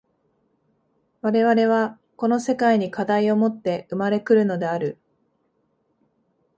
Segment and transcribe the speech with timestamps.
[1.21, 4.97] 我々はこの世界に課題をもって生まれ来るのである。